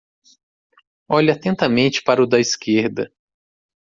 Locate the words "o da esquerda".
2.23-3.13